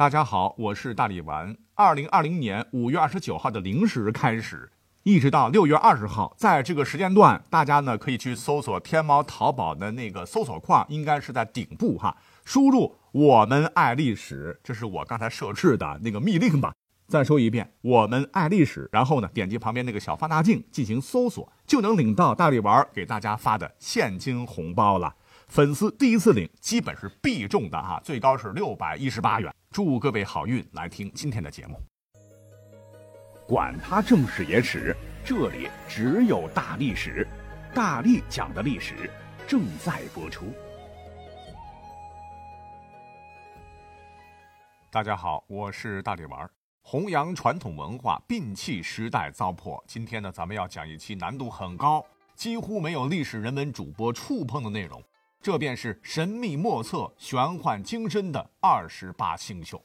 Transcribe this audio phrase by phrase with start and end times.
[0.00, 1.54] 大家好，我是大力丸。
[1.74, 12.16] 二零二零年五月二十九号的零时开始，一直到六月二十号，在这个时间段，大家呢可以去搜索天猫、淘宝的那个搜索框，应该是在顶部哈，
[12.46, 16.72] 输入“我们爱历史”，这是我刚才设置的那个密令吧。
[17.06, 25.14] 再说一遍，“我们爱历史”，然后呢，点击旁边那个小放大镜进行搜索，就能领到大力丸给大家发的现金红包了。
[25.46, 29.54] 粉丝第一次领，基本是必中的哈，最高是六百一十八元。
[29.82, 30.62] 祝各位好运！
[30.72, 31.80] 来听今天的节目。
[33.48, 34.94] 管他正史野史，
[35.24, 37.26] 这里只有大历史，
[37.74, 39.10] 大力讲的历史
[39.48, 40.52] 正在播出。
[44.90, 46.46] 大家好，我是大力丸，
[46.82, 49.82] 弘扬传统文化，摒弃时代糟粕。
[49.86, 52.04] 今天呢，咱们要讲一期难度很高，
[52.34, 55.02] 几乎没有历史人文主播触碰的内容。
[55.42, 59.82] 这便是神秘莫测、玄幻精深的二十八星宿。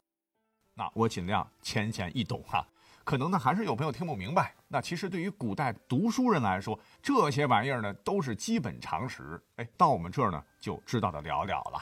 [0.74, 2.68] 那我尽量浅显易懂哈，
[3.06, 4.54] 可能呢还是有朋友听不明白。
[4.68, 9.42] 那其实对于古代读书人来说，这些玩意儿呢都是基本常识。
[9.56, 11.82] 哎，到我们这儿呢就知道的了了了。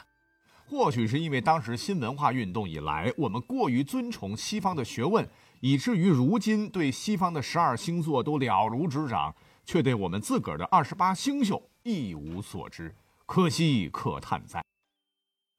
[0.68, 5.28] 或许是因为当时新文化运动以来，我们过于尊崇西方的学问，
[5.58, 12.94] 以至于如今对西方的十二星座都了如指掌，却对我们自个儿的二十八星宿一无所知。
[13.26, 14.62] 可惜可叹哉。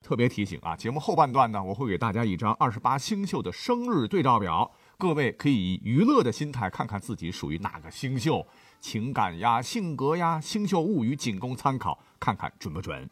[0.01, 8.45] 特别提醒啊，节目后半段呢，我会给大家一张二十八星宿的生日对照表，各位可以以娱乐的心态看看自己属于哪个星宿，
[8.79, 13.09] 情感呀、性格呀、星宿物语仅供参考，看看准不准。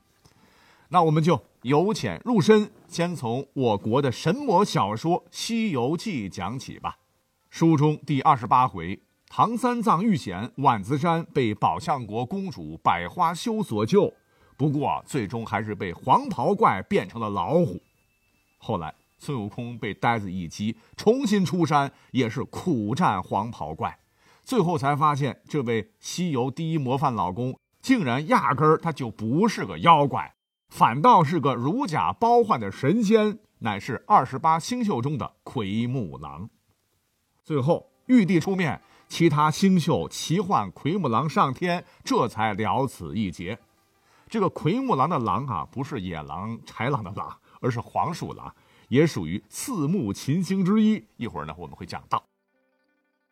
[0.90, 7.00] 那我们就由浅入深，先从我国的神魔小说《西游记》讲起吧。
[7.50, 14.14] 书中第二十八回，唐三藏遇险，万子山被宝象国公主百花羞所救。
[14.58, 17.82] 不过，最终还是被黄袍怪变成了老虎。
[18.58, 23.98] 后来，孙悟空被呆子一击，重新出山，也是苦战黄袍怪。
[24.44, 30.34] 最后才发现，这位西游第一模范老公，竟然压根儿他就不是个妖怪，
[30.70, 36.50] 反倒是个如假包换的神仙，乃是二十八星宿中的奎木狼。
[37.44, 43.60] 最后，玉帝出面，其他星宿齐唤奎木狼上天，这才了此一劫。
[44.34, 48.52] 这个奎木狼的狼啊，不是野狼、豺狼的狼，而是黄鼠狼，
[48.88, 51.06] 也属于四目禽星之一。
[51.18, 52.18] 一会儿呢，我们会讲到《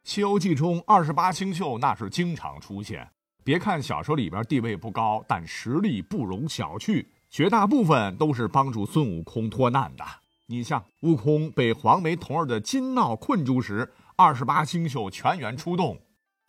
[0.03, 3.09] 西游记》中二十八星宿，那是经常出现。
[3.43, 10.05] 别看小说里边地位不高，但实力不容小觑，绝大部分都是帮助孙悟空脱难的。
[10.45, 15.99] 你像悟空被黄眉童儿的金闹困住时，二十八星宿全员出动。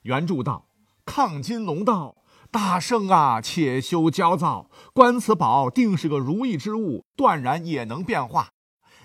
[0.02, 0.66] 原著道
[1.06, 2.16] ：“亢金龙道。”
[2.52, 8.50] 大圣啊，且休焦躁，观此宝定是个如意之物，断然也能变化。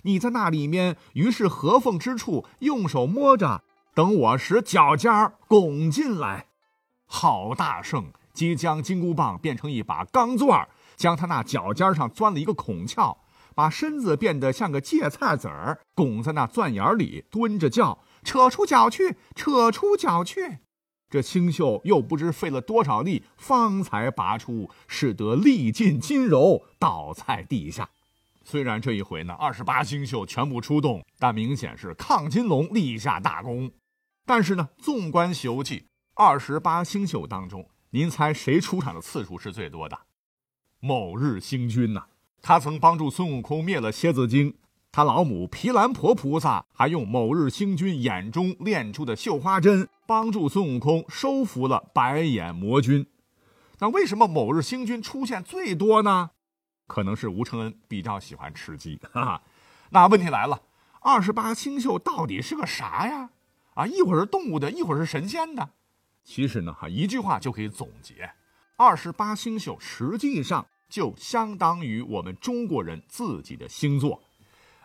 [0.03, 3.63] 你在那里面，于是合缝之处，用手摸着，
[3.95, 6.47] 等我使脚尖儿拱进来。
[7.05, 13.15] 好大圣，即将金箍棒变成一把钢钻，将他那脚尖上钻了一个孔窍，
[13.55, 20.57] 把身子变得像个芥菜籽儿，拱在那钻眼里，蹲着叫：“扯出脚去，扯出脚去。”
[21.09, 27.89] 这星宿又不知费了多少力，方才拔出，使得力尽筋柔，倒在地下。
[28.43, 33.71] 虽然这一回呢，二十八星宿全部出动，但明显是亢金龙立下大功。
[34.25, 35.79] 但是呢，纵观《西游记》，
[36.13, 39.97] 二十八星宿当中，您猜谁出场的次数是最多的？
[40.79, 42.07] 某日星君呐，
[42.41, 44.55] 他曾帮助孙悟空灭了蝎子精。
[44.91, 53.05] 他老母毗蓝婆菩萨还用某日星君眼中炼出的绣花针，帮助孙悟空收服了白眼魔君。
[53.79, 56.31] 那为什么某日星君出现最多呢？
[56.87, 58.99] 可能是吴承恩比较喜欢吃鸡。
[59.11, 59.43] 哈哈，
[59.91, 60.63] 那问题来了，
[61.01, 63.29] 二十八星宿到底是个啥呀？
[63.75, 65.69] 啊，一会儿是动物的，一会儿是神仙的。
[66.23, 68.31] 其实呢，哈，一句话就可以总结：
[68.77, 74.23] 二十八星宿实际上就相当于我们中国人自己的星座。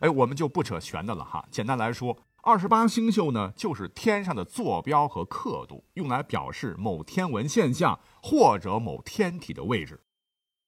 [0.03, 1.47] 哎，我们就不扯玄的了哈。
[1.49, 10.01] 简单来说，二十八星宿呢，就是天上的坐标和刻度，用来表示某天文现象或者某天体的位置。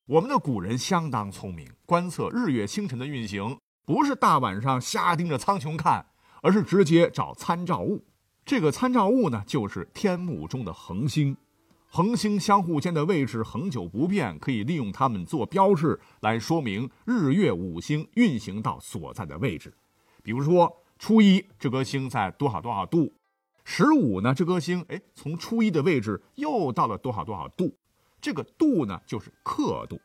[0.06, 6.06] 我们的古人相当聪明，观测日月星辰的运行，不是大晚上瞎盯着苍穹看，
[6.41, 8.05] 而是直接找参照物。
[8.44, 11.37] 这个参照物呢，就是天幕中的恒星。
[11.96, 19.73] 恒星相互间的位置恒久不变，可以利用它们做标志来说明日月五星运行到所在的位置。
[20.20, 23.12] 比如说，初一这颗星在多少多少度，
[23.64, 27.73] 十五呢这颗星哎从初一的位置又到了多少多少度，
[28.20, 30.00] 这个度呢就是刻度。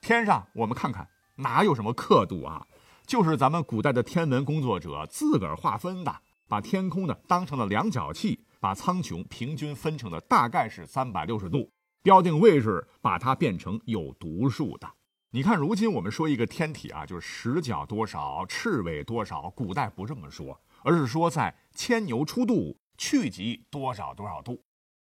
[0.00, 2.64] 天上我们看看哪有什么刻度啊？
[3.04, 11.70] 就是咱们古代的天文工作者自个儿划分的，把天空呢当成了量角器，把苍穹平均分成了大概是三百六十度，
[12.02, 14.88] 标定位置，把它变成有读数的。
[15.30, 24.60] 你看，如今我们说一个天体啊，就是十角多少，赤尾多少，古代不这么说，而是说在牵牛出度，去极多少多少度。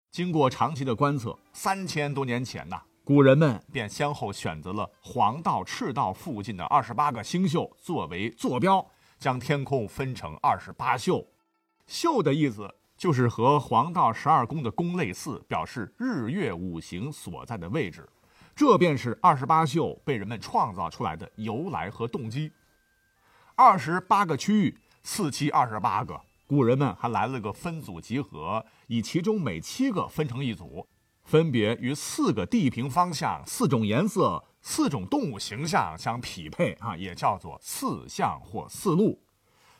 [0.09, 2.81] 经过长期的观测，三千多年前呐。
[3.03, 8.83] 古人们便先后选择了黄道、赤道附近的二十八个星宿作为坐标，
[9.19, 11.27] 将天空分成二十八宿。
[11.85, 12.73] 宿的意思
[13.03, 18.07] 就是和黄道十二宫的宫类似，表示日月五行所在的位置。
[18.55, 22.49] 这便是二十八宿被人们创造出来的由来和动机。
[23.55, 26.17] 二十八个区域，四七二十八个，
[26.47, 30.87] 古人们还来了个分组集合，以其中每七个分成一组。
[31.25, 39.21] 分别与四个地平方向、四种颜色、四种动物形象相匹配啊，也叫做四象或四路。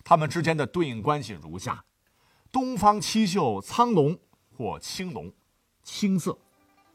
[0.03, 1.85] 它们之间的对应关系如下：
[2.53, 4.15] 东方七宿苍龙
[4.55, 5.33] 或青龙，
[5.81, 6.37] 青色；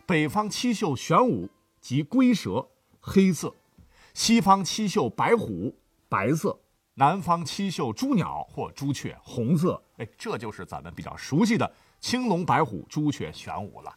[0.06, 1.48] 北方七宿玄武
[1.80, 2.68] 即龟蛇，
[3.00, 3.48] 黑色；
[4.14, 5.74] 西方七宿白虎，
[6.08, 6.56] 白色；
[6.94, 9.82] 南方七宿朱鸟或朱雀，红色。
[9.96, 11.68] 哎，这就是咱们比较熟悉的
[11.98, 13.92] 青龙、白虎、朱雀、玄武了。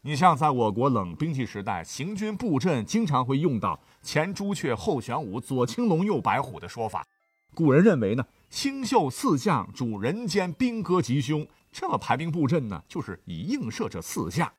[0.00, 7.06] 你像在我国冷兵器时代，行军布阵经常会用到“前朱雀，后玄武，左青龙，右白虎”的说法。
[7.54, 14.52] 古人认为呢，星宿四象主人间兵戈吉凶，这么排兵布阵呢，就是以映射这四象。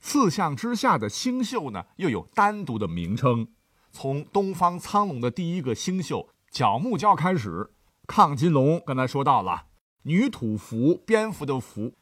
[0.00, 3.48] 四象之下的星宿呢，又有单独的名称。
[3.90, 7.70] 从东方苍龙的第一个星宿角木蛟开始，
[8.06, 9.64] 亢金龙刚才说到了，
[10.02, 11.94] 女土蝠，蝙蝠的蝠，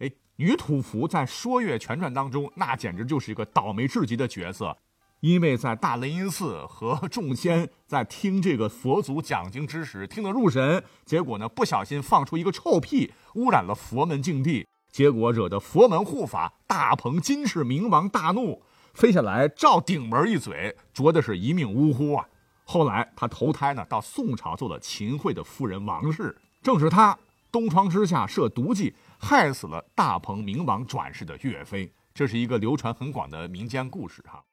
[0.00, 0.10] 哎。
[0.36, 4.76] 女土蝠在《说岳全传》当中，那简直就是一个倒霉至极的角色，
[5.24, 18.60] 因为在大雷音寺和众仙在听这个佛祖讲经之时，听得入神，结果呢不小心放出一个臭屁，污染了佛门净地，结果惹得佛门护法大鹏金翅明王大怒，
[18.92, 22.28] 飞下来照顶门一嘴，啄的是一命呜呼啊！
[22.64, 27.18] 后来他投胎呢，到宋朝做了秦桧的夫人王氏，正是他
[27.50, 28.94] 东窗之下设毒计。
[29.18, 34.44] 害死了大鹏明王转世的岳飞，这是一个流传很广的民间故事哈。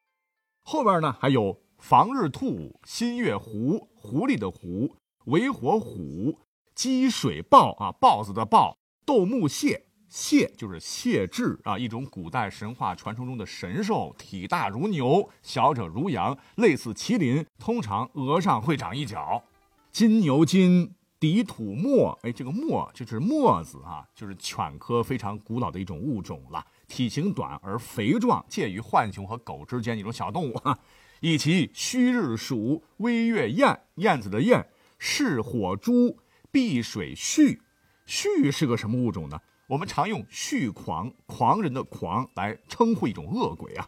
[0.63, 6.39] 后边呢还有防日兔、新月狐、狐狸的狐、为火虎、
[6.75, 19.43] 积水豹啊，豹子的豹、斗木蟹，蟹就是蟹豸啊，一种古代神话传说中的神兽，体大如牛，小者如羊，类似麒麟，通常额上会长一角。
[19.91, 20.95] 金牛金。
[21.21, 26.65] 底土墨，哎，这个墨就是墨子啊，就是犬科非常古老的一种物种了。
[26.91, 30.77] 体型短而肥壮，介于浣熊和狗之间一种小动物哈。
[31.21, 34.67] 以其虚日鼠、微月燕，燕子的燕，
[34.97, 36.17] 是火猪、
[36.51, 37.61] 碧水畜。
[38.05, 39.39] 畜是个什么物种呢？
[39.67, 43.87] 我们常用畜狂，狂人的狂来称呼一种恶鬼啊。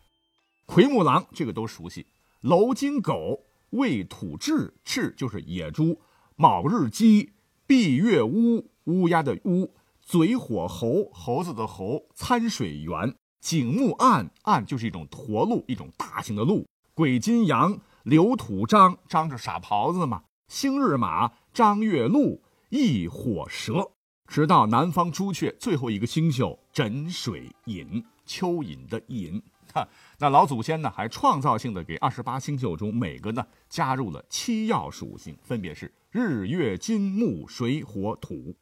[0.65, 2.07] 奎木狼，这个都熟悉。
[2.39, 3.41] 楼金狗，
[3.71, 6.00] 未土雉，雉就是野猪。
[6.38, 7.33] 卯日鸡，
[7.67, 9.73] 闭月乌，乌鸦的乌，
[10.05, 16.65] 嘴火猴，猴子的猴，参水猿，景木暗，暗就是一种驼鹿，一种大型的鹿。
[16.94, 20.23] 鬼金羊，刘土张，张着傻狍子嘛。
[20.47, 23.91] 星日马，张月鹿，翼火蛇。
[24.27, 29.41] 直到南方朱雀最后一个星宿枕水隐，蚯蚓的蚓。
[29.74, 29.88] 哈，
[30.19, 35.91] 那老祖先呢，还创造性的给二十八星宿中每个呢加入了七曜属性，分别是。
[36.12, 38.55] 日月金木水火土，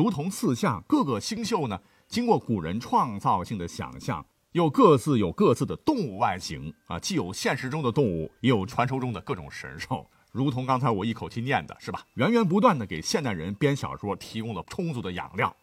[0.00, 1.78] 如同四象，各个星宿呢，
[2.08, 10.08] 经过古人创造性的想象，又各自有各自的动物外形啊，既有现实中的动物，也有传说中的各种神兽。
[10.32, 12.02] 如同刚才我一口气念的，是吧？
[12.14, 15.54] 源源不断的给现代人编小说提供了充足的养料。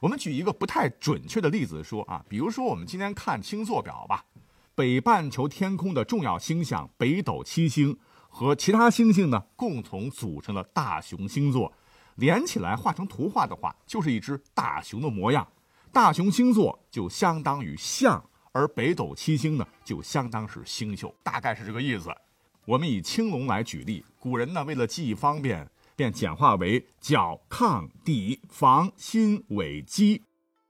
[0.00, 4.24] 我们举一个不太准确的例子说啊，比如说我们今天看星座表吧，
[4.74, 7.98] 北半球天空的重要星象北斗七星。
[8.30, 11.72] 和其他星星呢，共同组成了大熊星座，
[12.16, 15.46] 连起来画成图画的话，就是一只大熊的模样。
[15.92, 22.10] 大熊星座就相当于象，而北斗七星呢，就相当是星宿，大概是这个意思。
[22.66, 30.22] 我们以青龙来举例，古人呢为了记忆方便，便简化为角、亢、底、房、心、尾、基。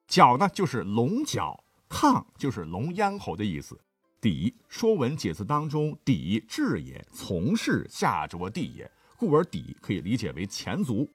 [0.06, 3.80] 角呢就是龙角，亢就是龙咽喉的意思。
[4.20, 11.10] 底，《说文解字》当中，底至也，从事下着地也，故而底可以理解为前足。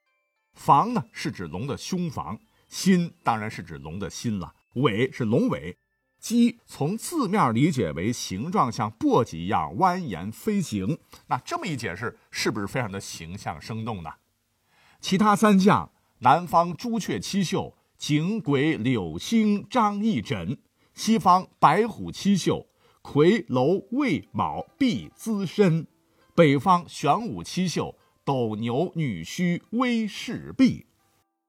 [0.54, 2.36] 房呢，是指龙的胸房；
[2.68, 5.78] 心当然是指龙的心了；尾是龙尾。
[6.20, 14.12] 鸡从字面理解为形状像簸箕一样蜿蜒飞行，那这么一解释，是不是非常的形象生动呢？
[15.00, 15.90] 其他三将：
[16.20, 20.58] 南方朱雀七宿，景鬼柳星张翼轸；
[20.94, 22.68] 西方白虎七宿，
[23.02, 25.86] 魁楼魏卯毕资申；
[26.36, 27.96] 北方玄武七宿，
[28.30, 30.86] 斗牛女虚威士毕。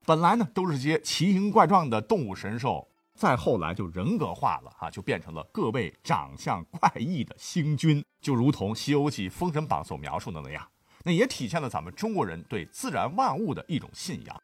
[0.07, 2.89] 本来呢，都是些奇形怪状的动物神兽。
[3.15, 10.67] 再后来就人格化了啊，就变成了各位长相怪异的星君，就如同《西游记》《封神榜》所描述的那样，
[11.05, 14.43] 那也体现了咱们中国人对自然万物的一种信仰。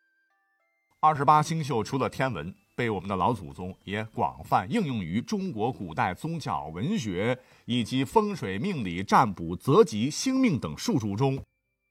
[1.01, 11.43] 二十八星宿除了天文，被我们的老祖宗也广泛应用于中国古代宗教、文学以及风水、命理、占卜、择吉、星命等术数中。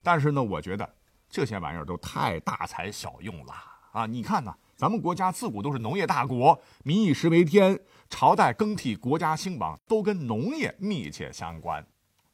[0.05, 0.87] 但是呢，我觉得
[1.27, 3.53] 这些玩意儿都太大材小用了
[3.91, 4.05] 啊！
[4.05, 4.53] 你看呢？
[4.77, 11.83] 咱们国家自古都是农业大国，民以食为天，朝代更替、国家兴亡都跟农业密切相关。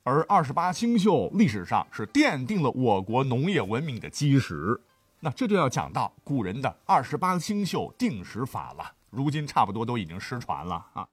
[0.04, 4.82] 而二十八星宿历史上是奠定了我国农业文明的基石。
[5.20, 11.08] 那这就要讲到古人的二十八星宿定时法了，如今差不多都已经失传了啊。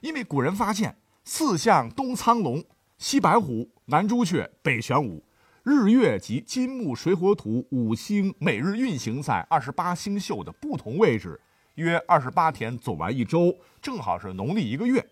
[0.00, 2.62] 因为古人发现，四象东苍龙，
[2.98, 5.22] 西白虎，南朱雀，北玄武。
[5.68, 11.40] 日月及金木水火土五星每日运行在二十八星宿的不同位置，
[11.74, 15.04] 约二十八天走完一周，正好是农历一个月。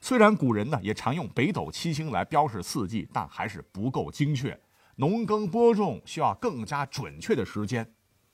[0.00, 4.58] 虽然古人呢也常用北斗七星来标示四季，但还是不够精确。
[4.96, 7.88] 农耕播种需要更加准确的时间。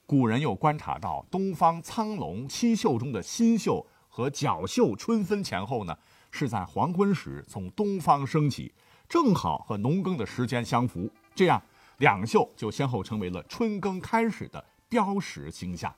[0.07, 5.95] 古人又观察到，东方苍龙七宿中的新宿和角宿春分前后呢，
[6.31, 8.73] 是在黄昏时从东方升起，
[9.07, 11.11] 正好和农耕的时间相符。
[11.35, 11.63] 这样，
[11.99, 15.95] 两宿就先后成为了春耕开始的标识星象，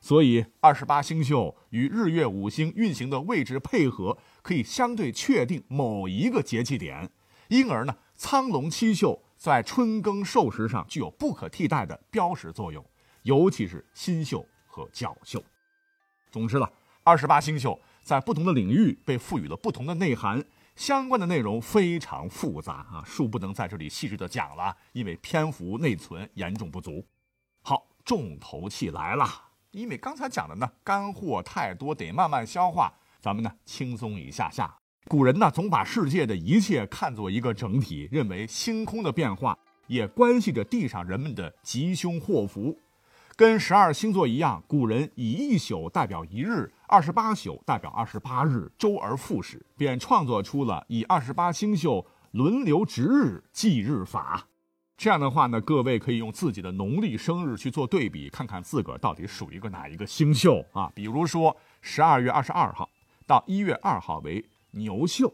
[0.00, 7.10] 所以二十八星宿与日月五星运行的位置配合，可以相对确定某一个节气点。
[7.48, 12.84] 因而呢，苍龙七宿在春耕授时上具有不可替代的标识作用，
[13.22, 15.44] 尤其是新宿和角宿。
[16.30, 16.72] 总之了，
[17.04, 20.42] 二十八星宿在不同的领域被赋予了不同的内涵。
[20.74, 27.06] 相关的内容非常复杂啊，恕不能在这里细致的讲了，因为篇幅内存严重不足。
[27.62, 29.26] 好，重头戏来了，
[29.70, 32.92] 因为刚才讲的呢，干货太多，得慢慢消化。
[33.20, 34.74] 咱们呢，轻松一下下。
[35.06, 42.76] 古人呢，总把世界的一切看作一个整体，认为星空的变化也关系着地上人们的吉凶祸福。
[43.34, 54.46] 跟十二星座一样，古人以一宿代表一日，二十八宿代表二十八日，周而复始，便创作出了以二十八星宿轮流值日计日法。
[54.98, 60.92] 这样的话呢，各位可以用自己的农历生日去做对比，看看自个儿到底属于个哪一个星宿啊？
[60.94, 62.88] 比如说，十二月二十二号
[63.26, 65.32] 到一月二号为牛宿，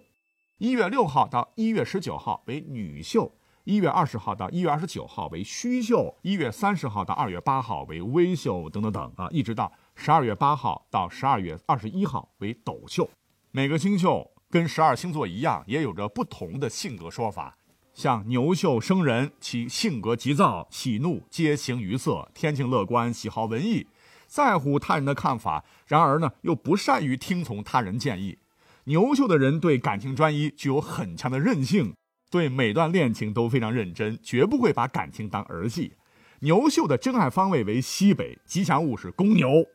[0.59, 3.33] 一月六号到一月十九号为女宿。
[3.68, 13.10] 一月二十号到一月二十九号为虚秀，一月三十号到二月八号为微秀，等等等啊，一直到十二月八号到十二月二十一号为斗秀。
[13.50, 17.58] 每个星宿跟十二星座一样，也有着不同的性格说法。
[17.92, 23.87] 像牛宿生人，其性格急躁，喜怒皆形于色，天性乐观，喜好文艺，
[24.26, 28.38] 在乎他人的看法，然而呢又不善于听从他人建议。
[28.84, 31.92] 牛宿的人对感情专一，具有很强的韧性。
[32.30, 35.94] 对每段恋情都非常认真，绝不会把感情当儿戏。
[36.40, 39.66] 牛秀的真爱方位为西北，吉祥物是公牛。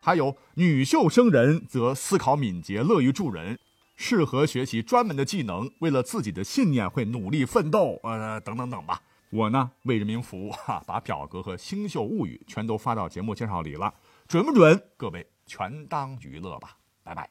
[0.00, 3.58] 还有女秀生人，则思考敏捷，乐于助人，
[3.96, 9.02] 适合学习专门的技能，为了自己的信念会努力奋斗，呃，等等等吧。
[9.30, 13.92] 我呢为人民服务，哈，把表格和星宿物语全都发到节目介绍里了，
[14.28, 14.80] 准不准？
[14.96, 17.28] 各位全当娱乐吧，拜拜。